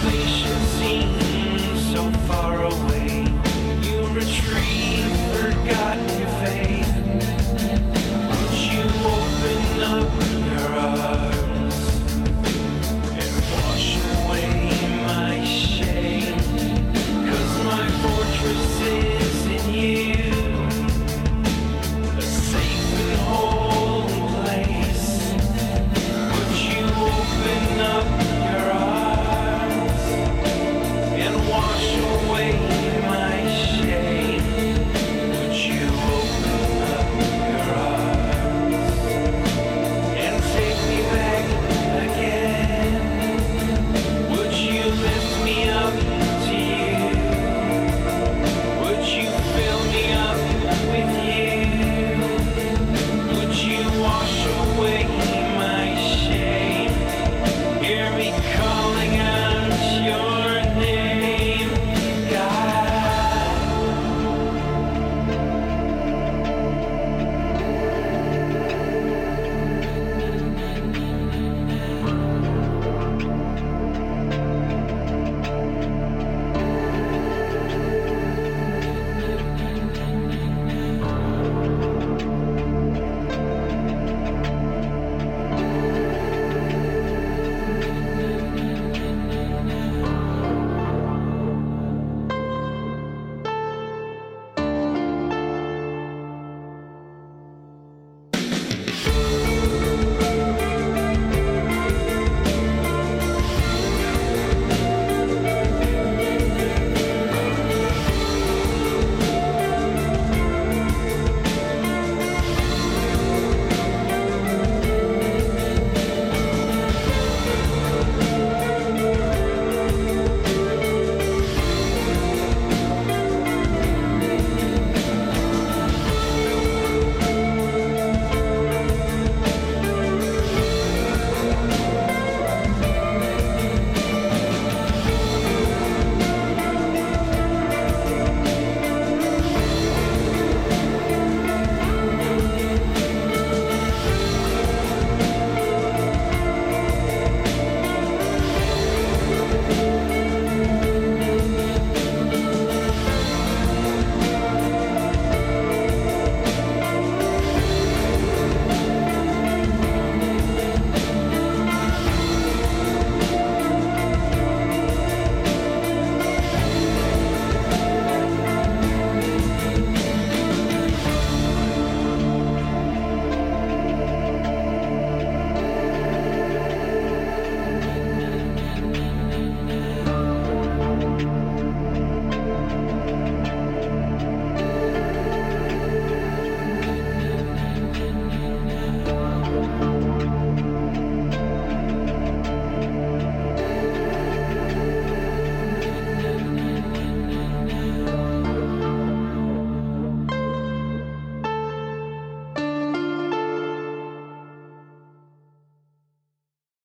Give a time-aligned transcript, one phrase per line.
[0.00, 2.87] salvation seems so far away.